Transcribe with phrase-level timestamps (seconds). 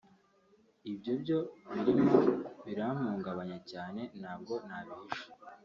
[0.91, 1.39] Ibyo byo
[1.73, 2.17] birimo
[2.65, 5.29] birampungabanya cyane ntabwo nabihisha